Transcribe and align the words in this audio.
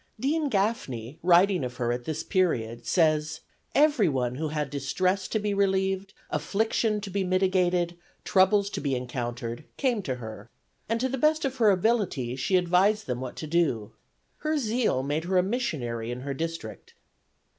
Dean 0.19 0.49
Gaffney, 0.49 1.19
writing 1.21 1.63
of 1.63 1.75
her 1.75 1.91
at 1.91 2.05
this 2.05 2.23
period, 2.23 2.87
says: 2.87 3.41
"Everyone 3.75 4.33
who 4.33 4.47
had 4.47 4.71
distress 4.71 5.27
to 5.27 5.37
be 5.37 5.53
relieved, 5.53 6.15
affliction 6.31 6.99
to 7.01 7.11
be 7.11 7.23
mitigated, 7.23 7.95
troubles 8.25 8.71
to 8.71 8.81
be 8.81 8.95
encountered, 8.95 9.63
came 9.77 10.01
to 10.01 10.15
her, 10.15 10.49
and 10.89 10.99
to 11.01 11.07
the 11.07 11.19
best 11.19 11.45
of 11.45 11.57
her 11.57 11.69
ability 11.69 12.35
she 12.35 12.55
advised 12.55 13.05
them 13.05 13.21
what 13.21 13.35
to 13.35 13.45
do. 13.45 13.91
Her 14.37 14.57
zeal 14.57 15.03
made 15.03 15.25
her 15.25 15.37
a 15.37 15.43
missionary 15.43 16.09
in 16.09 16.21
her 16.21 16.33
district." 16.33 16.95